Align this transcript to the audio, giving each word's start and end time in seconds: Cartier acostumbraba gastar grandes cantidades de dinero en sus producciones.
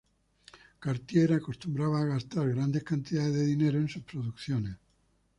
Cartier 0.83 1.33
acostumbraba 1.35 2.01
gastar 2.07 2.49
grandes 2.49 2.83
cantidades 2.83 3.35
de 3.35 3.45
dinero 3.45 3.77
en 3.77 3.87
sus 3.87 4.01
producciones. 4.01 4.77